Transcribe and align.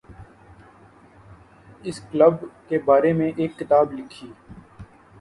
اس 1.83 1.99
club 2.11 2.35
کے 2.67 2.79
بارے 2.85 3.13
میں 3.13 3.31
ایک 3.35 3.57
کتاب 3.59 3.91
لکھی 3.93 4.31